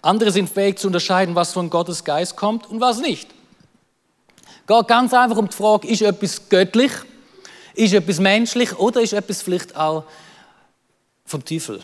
[0.00, 3.34] andere sind fähig zu unterscheiden, was von Gottes Geist kommt und was nicht.
[4.68, 6.92] Geht ganz einfach um die Frage, ist etwas göttlich,
[7.74, 10.04] ist etwas menschlich oder ist etwas vielleicht auch
[11.24, 11.80] vom Teufel?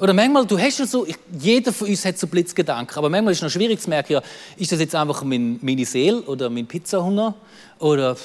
[0.00, 1.06] Oder manchmal, du hast ja so,
[1.38, 4.22] jeder von uns hat so Blitzgedanken, aber manchmal ist es noch schwierig zu merken, ja,
[4.56, 7.34] ist das jetzt einfach mein, meine Seele oder mein Pizzahunger
[7.78, 8.16] oder,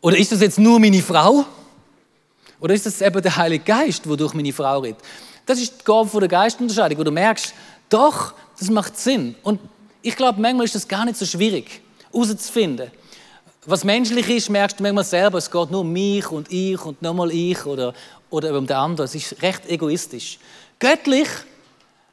[0.00, 1.44] oder ist das jetzt nur meine Frau?
[2.60, 5.00] Oder ist das eben der Heilige Geist, der durch meine Frau redet?
[5.44, 7.52] Das ist die Gabe der Geistunterscheidung, wo du merkst,
[7.90, 9.34] doch, das macht Sinn.
[9.42, 9.60] Und
[10.00, 12.90] ich glaube, manchmal ist das gar nicht so schwierig, herauszufinden.
[13.64, 17.00] Was menschlich ist, merkst du manchmal selber, es geht nur um mich und ich und
[17.00, 17.94] nochmal ich oder,
[18.28, 19.04] oder um den anderen.
[19.04, 20.40] Es ist recht egoistisch.
[20.80, 21.28] Göttlich,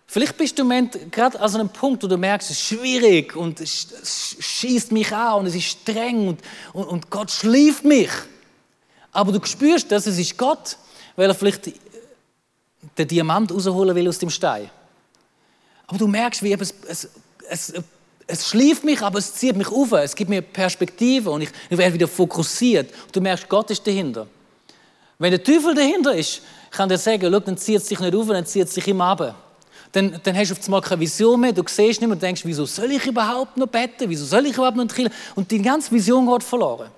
[0.06, 0.70] vielleicht bist du
[1.10, 5.40] gerade an einem Punkt, wo du merkst, es ist schwierig und es schießt mich an
[5.40, 6.42] und es ist streng und,
[6.74, 8.12] und, und Gott schläft mich.
[9.12, 10.78] Aber du spürst, dass es ist Gott,
[11.16, 11.72] weil er vielleicht
[12.96, 14.70] den Diamant rausholen will aus dem Stein.
[15.88, 17.10] Aber du merkst, wie es, es,
[17.50, 17.74] es,
[18.30, 19.92] es schläft mich, aber es zieht mich auf.
[19.94, 22.92] Es gibt mir Perspektive und ich, ich werde wieder fokussiert.
[23.08, 24.28] Und du merkst, Gott ist dahinter.
[25.18, 28.28] Wenn der Teufel dahinter ist, kann der sagen, schau, dann zieht es sich nicht auf,
[28.28, 29.36] dann zieht es sich immer ab.
[29.92, 32.42] Dann, dann hast du auf einmal keine Vision mehr, du siehst nicht mehr und denkst,
[32.46, 35.12] wieso soll ich überhaupt noch beten, wieso soll ich überhaupt noch killen?
[35.34, 36.92] Und die ganze Vision geht verloren.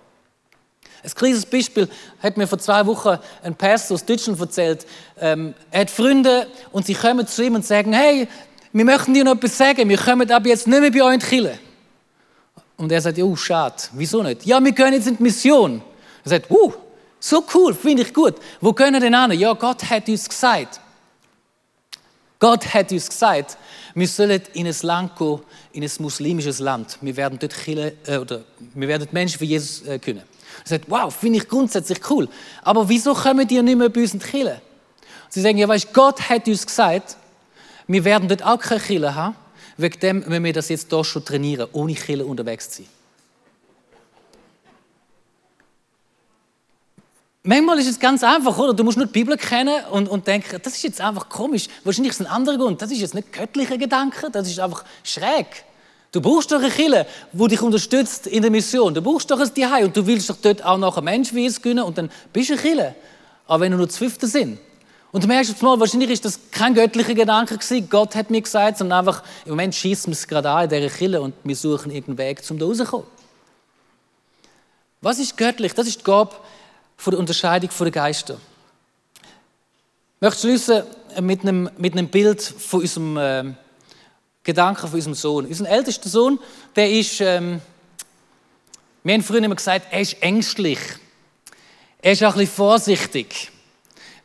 [1.04, 1.88] Ein kleines Beispiel
[2.22, 4.86] hat mir vor zwei Wochen ein Pastor aus Deutschland erzählt.
[5.20, 8.28] Ähm, er hat Freunde und sie kommen zu ihm und sagen, hey,
[8.74, 11.20] wir möchten dir noch etwas sagen, wir kommen ab jetzt nicht mehr bei euch in
[11.20, 11.60] die Kirche.
[12.78, 14.46] Und er sagt, oh, schade, wieso nicht?
[14.46, 15.82] Ja, wir gehen jetzt in die Mission.
[16.24, 16.74] Er sagt, uh,
[17.20, 18.36] so cool, finde ich gut.
[18.60, 19.32] Wo gehen wir denn an?
[19.34, 20.80] Ja, Gott hat uns gesagt.
[22.40, 23.56] Gott hat uns gesagt,
[23.94, 25.40] wir sollen in ein Land gehen,
[25.74, 26.98] in ein muslimisches Land.
[27.02, 30.24] Wir werden dort Kirche, äh, oder wir werden Menschen für Jesus äh, können.
[30.64, 32.28] Er sagt, wow, finde ich grundsätzlich cool.
[32.64, 34.50] Aber wieso kommen die nicht mehr bei uns in die
[35.30, 37.16] Sie sagen, ja, weißt Gott hat uns gesagt,
[37.88, 39.36] wir werden dort auch keine Kirche haben,
[39.78, 42.89] wegen dem müssen wir das jetzt hier schon trainieren, ohne Kille unterwegs zu sein.
[47.44, 48.72] Manchmal ist es ganz einfach, oder?
[48.72, 51.67] Du musst nur die Bibel kennen und, und denken, das ist jetzt einfach komisch.
[51.84, 52.80] Wahrscheinlich ist es ein anderer Grund.
[52.84, 55.48] Das ist jetzt nicht göttlicher Gedanke, das ist einfach schräg.
[56.12, 58.94] Du brauchst doch eine Kille, die dich unterstützt in der Mission.
[58.94, 61.48] Du brauchst doch ein Zuhause und du willst doch dort auch noch einen Mensch wie
[61.48, 62.96] es gönnen und dann bist du eine Kille.
[63.48, 64.60] Aber wenn du nur fünfte sind.
[65.12, 67.89] Und du merkst jetzt mal, wahrscheinlich ist das kein göttlicher Gedanke gewesen.
[67.89, 70.89] Gott hat mir gesagt, sondern einfach, im Moment schießt man es gerade an in dieser
[70.89, 73.06] Kille und wir suchen irgendeinen Weg, um da rauszukommen.
[75.02, 75.74] Was ist göttlich?
[75.74, 76.36] Das ist die Gabe
[77.06, 78.38] der Unterscheidung der Geister.
[80.15, 80.84] Ich möchte schließen
[81.19, 83.54] mit einem, mit einem Bild von unserem äh,
[84.43, 85.45] Gedanken von unserem Sohn.
[85.45, 86.39] Unser ältester Sohn,
[86.76, 87.60] der ist, ähm,
[89.04, 90.80] wir haben früher immer gesagt, er ist ängstlich.
[92.02, 93.52] Er ist auch ein bisschen vorsichtig.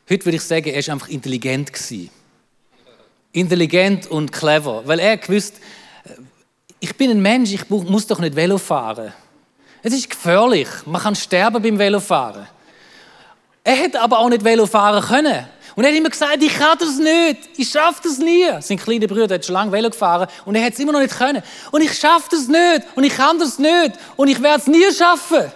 [0.09, 1.73] Heute würde ich sagen, er ist einfach intelligent.
[3.33, 5.57] Intelligent und clever, weil er gewusst,
[6.05, 6.11] äh,
[6.79, 9.13] ich bin ein Mensch, ich muss doch nicht Velo fahren.
[9.83, 12.47] Es ist gefährlich, man kann sterben beim Velofahren.
[13.65, 15.47] Er hätte aber auch nicht Velo fahren können.
[15.75, 18.47] Und er hat immer gesagt, ich kann das nicht, ich schaffe das nie.
[18.61, 21.19] Sein kleiner Bruder hat schon lange Velo gefahren und er hat es immer noch nicht
[21.19, 21.43] können.
[21.73, 24.93] Und ich schaffe das nicht und ich kann das nicht und ich werde es nie
[24.97, 25.53] schaffen.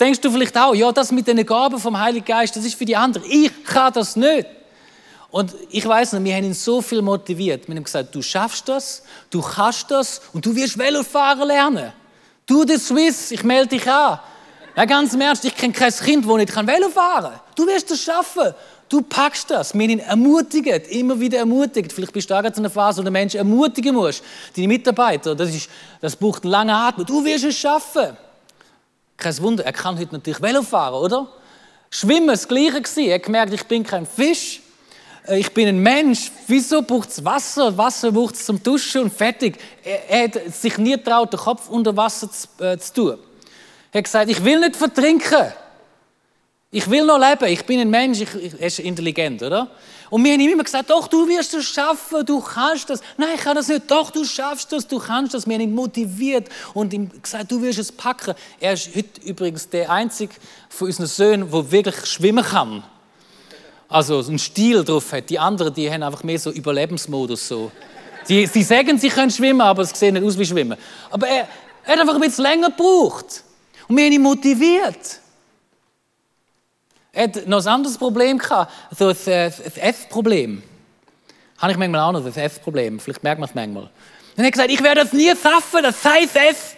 [0.00, 2.86] Denkst du vielleicht auch, ja, das mit den Gaben vom Heiligen Geist, das ist für
[2.86, 3.30] die anderen.
[3.30, 4.46] Ich kann das nicht.
[5.30, 7.68] Und ich weiß noch, wir haben ihn so viel motiviert.
[7.68, 11.92] Wir haben gesagt, du schaffst das, du kannst das und du wirst Velofahren lernen.
[12.46, 14.18] Du, der Swiss, ich melde dich an.
[14.74, 17.40] Ja, ganz im Ernst, ich kenne kein Kind, das nicht Velo fahren kann.
[17.54, 18.54] Du wirst das schaffen.
[18.88, 19.72] Du packst das.
[19.72, 21.92] Wir ihn ermutigen, immer wieder ermutigt.
[21.92, 24.24] Vielleicht bist du auch in einer Phase, wo du Menschen ermutigen musst.
[24.56, 25.68] Deine Mitarbeiter, das, ist,
[26.00, 27.06] das braucht einen langen Atem.
[27.06, 28.16] Du wirst es schaffen.
[29.20, 31.28] Kein Wunder, er kann heute natürlich Velo fahren, oder?
[31.90, 33.04] Schwimmen, das Gleiche gewesen.
[33.04, 34.60] Er hat gemerkt, ich bin kein Fisch.
[35.28, 36.30] Äh, ich bin ein Mensch.
[36.46, 37.76] Wieso braucht es Wasser?
[37.76, 39.58] Wasser braucht es zum Duschen und fertig.
[39.84, 43.18] Er, er hat sich nie getraut, den Kopf unter Wasser zu, äh, zu tun.
[43.92, 45.52] Er hat gesagt, ich will nicht vertrinken.
[46.72, 47.52] Ich will noch leben.
[47.52, 48.20] Ich bin ein Mensch.
[48.20, 49.68] Ich, ich, er ist intelligent, oder?
[50.08, 53.00] Und wir haben ihm immer gesagt, doch, du wirst es schaffen, du kannst das.
[53.16, 53.90] Nein, ich kann das nicht.
[53.90, 55.48] Doch, du schaffst das, du kannst das.
[55.48, 58.34] Wir haben ihn motiviert und ihm gesagt, du wirst es packen.
[58.60, 60.32] Er ist heute übrigens der einzige
[60.68, 62.84] von unseren Söhnen, der wirklich schwimmen kann.
[63.88, 65.28] Also einen Stil drauf hat.
[65.28, 67.48] Die anderen, die haben einfach mehr so Überlebensmodus.
[67.48, 67.72] So.
[68.28, 70.78] Die, sie sagen, sie können schwimmen, aber es sieht nicht aus wie schwimmen.
[71.10, 71.48] Aber er,
[71.84, 73.42] er hat einfach ein bisschen länger gebraucht.
[73.88, 75.20] Und wir haben ihn motiviert.
[77.12, 80.62] Er hat noch ein anderes Problem gehabt, so ein, äh, ein F-Problem.
[81.58, 83.00] Habe ich manchmal auch noch, ein F-Problem.
[83.00, 83.90] Vielleicht merkt man es manchmal.
[84.36, 86.76] Er hat gesagt, ich werde das nie schaffen, das sei F.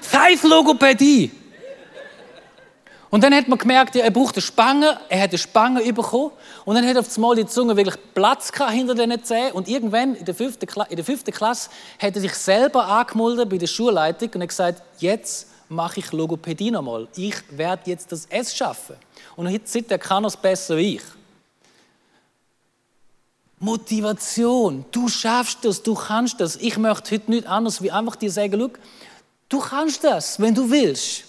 [0.00, 1.30] Sei Logopädie.
[3.10, 6.30] Und dann hat man gemerkt, er braucht eine Spange, er hat eine Spange bekommen
[6.64, 10.24] und dann hat auf einmal die Zunge wirklich Platz hinter den Zähnen und irgendwann in
[10.24, 14.42] der fünften, in der fünften Klasse hat er sich selber angemeldet bei der Schulleitung und
[14.42, 17.08] hat gesagt, jetzt mache ich Logopädie nochmal.
[17.16, 18.94] Ich werde jetzt das S schaffen.
[19.36, 21.02] Und seitdem kann er es besser wie ich.
[23.58, 24.84] Motivation.
[24.90, 26.56] Du schaffst das, du kannst das.
[26.56, 28.78] Ich möchte heute nicht anders wie einfach dir sagen, Look,
[29.48, 31.24] du kannst das, wenn du willst.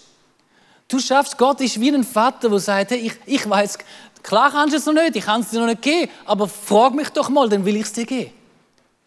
[0.88, 3.78] Du schaffst, Gott ist wie ein Vater, der sagt, hey, ich, ich weiß,
[4.24, 6.94] klar kannst du es noch nicht, ich kann es dir noch nicht geben, aber frag
[6.94, 8.32] mich doch mal, dann will ich es dir geben.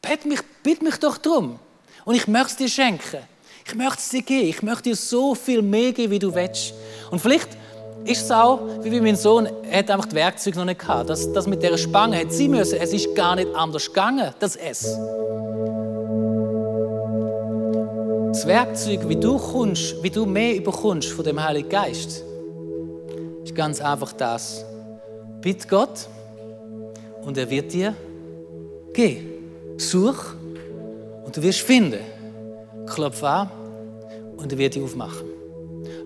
[0.00, 1.58] Bitte mich, bitte mich doch drum.
[2.04, 3.22] Und ich möchte es dir schenken.
[3.66, 4.48] Ich möchte es dir geben.
[4.48, 6.74] Ich möchte dir so viel mehr geben, wie du willst.
[7.10, 7.48] Und vielleicht
[8.04, 11.08] ist es auch, wie bei meinem Sohn, er hat einfach die Werkzeuge noch nicht gehabt.
[11.08, 12.78] Das, das mit dieser Spange hat sie müssen.
[12.78, 14.98] Es ist gar nicht anders gegangen, das S.
[18.28, 22.24] Das Werkzeug, wie du kommst, wie du mehr überkommst von dem Heiligen Geist,
[23.42, 24.64] ist ganz einfach das.
[25.40, 26.08] Bitte Gott
[27.24, 27.94] und er wird dir
[28.92, 29.28] gehen.
[29.78, 30.34] Such
[31.24, 32.00] und du wirst finden.
[32.86, 33.50] Klopf an
[34.36, 35.28] und er wird dich aufmachen.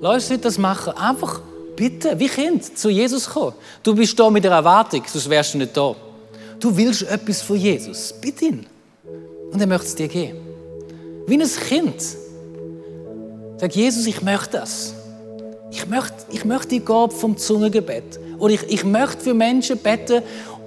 [0.01, 0.93] Lass uns nicht das machen.
[0.97, 1.41] Einfach
[1.79, 3.55] bitte, wie Kind, zu Jesus kommen.
[3.83, 5.95] Du bist da mit der Erwartung, sonst wärst du nicht da.
[6.59, 8.13] Du willst etwas von Jesus.
[8.21, 8.67] Bitte ihn.
[9.53, 10.39] Und er möchte es dir geben.
[11.27, 12.03] Wie ein Kind.
[13.59, 14.93] Sag Jesus, ich möchte das.
[15.71, 18.19] Ich möchte, ich möchte die Gabe vom Zungengebet.
[18.39, 20.23] Oder ich, ich möchte für Menschen beten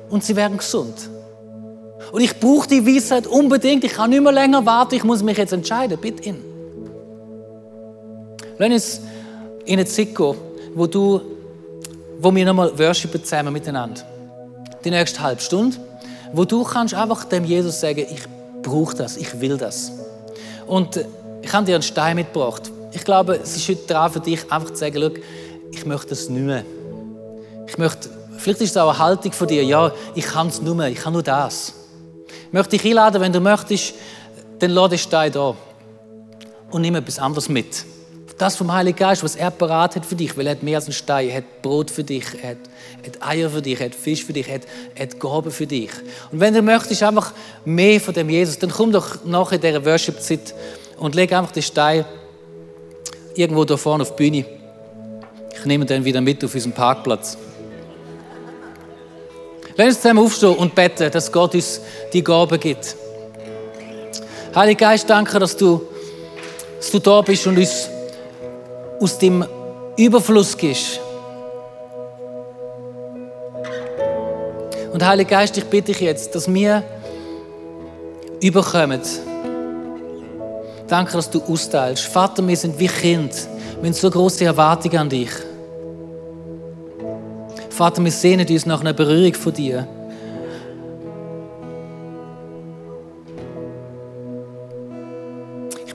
[0.10, 0.94] und sie werden gesund.
[2.12, 3.84] Und ich brauche die Weisheit unbedingt.
[3.84, 4.96] Ich kann nicht mehr länger warten.
[4.96, 5.98] Ich muss mich jetzt entscheiden.
[6.00, 6.44] Bitte ihn.
[8.58, 9.02] Lass uns
[9.66, 10.36] in eine Zeit gehen,
[10.76, 11.22] wo, du,
[12.20, 14.02] wo wir nochmal worshipen zusammen miteinander.
[14.84, 15.78] Die nächste halbe Stunde,
[16.34, 18.24] wo du kannst einfach dem Jesus sagen, ich
[18.62, 19.92] brauche das, ich will das.
[20.68, 21.06] Und äh,
[21.42, 22.72] ich habe dir einen Stein mitgebracht.
[22.92, 25.14] Ich glaube, es ist heute dran für dich, einfach zu sagen,
[25.72, 26.64] ich möchte das nicht mehr.
[27.68, 30.76] Ich möchte, vielleicht ist es auch eine Haltung von dir, ja, ich kann es nur
[30.76, 31.74] mehr, ich kann nur das.
[32.52, 33.94] möchte dich einladen, wenn du möchtest,
[34.60, 35.56] dann lass den Stein da
[36.70, 37.86] und nimm etwas anderes mit.
[38.42, 40.86] Das vom Heiligen Geist, was er parat hat für dich, weil er hat mehr als
[40.86, 42.58] einen Stein, er hat Brot für dich, er hat,
[43.06, 44.62] hat Eier für dich, er hat Fisch für dich, er hat,
[44.96, 45.92] er hat Gaben für dich.
[46.32, 47.34] Und wenn du möchtest einfach
[47.66, 50.56] mehr von dem Jesus, dann komm doch nachher in dieser Worship-Zeit
[50.98, 52.04] und leg einfach den Stein
[53.36, 54.46] irgendwo da vorne auf die Bühne.
[55.56, 57.38] Ich nehme den wieder mit auf unseren Parkplatz.
[59.76, 61.80] Lass uns zusammen aufstehen und beten, dass Gott uns
[62.12, 62.96] die Gabe gibt.
[64.56, 65.84] Heiliger Geist, danke, dass du,
[66.80, 67.91] dass du da bist und uns
[69.02, 69.44] aus dem
[69.98, 71.00] Überfluss gibst.
[74.94, 76.84] Und Heiliger Geist, ich bitte dich jetzt, dass wir
[78.42, 79.02] überkommen.
[80.88, 82.04] Danke, dass du austeilst.
[82.04, 83.34] Vater, wir sind wie Kind.
[83.80, 85.32] Wir haben so große Erwartungen an dich.
[87.70, 89.88] Vater, wir sehnen uns nach einer Berührung von dir.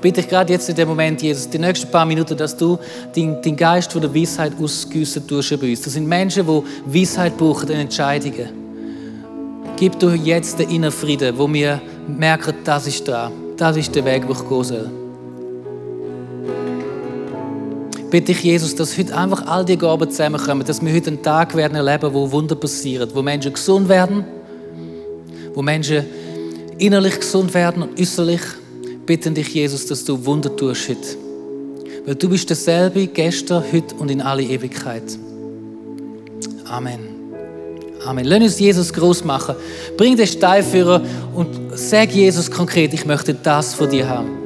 [0.07, 2.79] Bitte dich gerade jetzt in dem Moment, Jesus, die nächsten paar Minuten, dass du
[3.17, 5.81] den, den Geist von der Weisheit ausgüssen tust bei uns.
[5.81, 8.51] Das sind Menschen, die Weisheit brauchen in Entscheidungen.
[9.77, 13.33] Gib du jetzt den inneren Frieden, wo wir merken, das ist dran.
[13.57, 14.91] Das ist der Weg, wo ich gehen soll.
[18.09, 21.57] bitte ich, Jesus, dass heute einfach all die Gaben zusammenkommen, dass wir heute einen Tag
[21.57, 24.25] werden erleben, wo Wunder passieren, wo Menschen gesund werden,
[25.53, 26.05] wo Menschen
[26.79, 28.41] innerlich gesund werden und äußerlich.
[29.07, 31.17] Bitten dich, Jesus, dass du Wunder tust heute.
[32.05, 35.05] Weil du bist derselbe gestern, heute und in alle Ewigkeit.
[36.65, 36.99] Amen.
[38.05, 38.25] Amen.
[38.25, 39.55] Lass uns Jesus groß machen.
[39.97, 41.03] Bring den Steinführer
[41.35, 44.46] und sag Jesus konkret, ich möchte das von dir haben.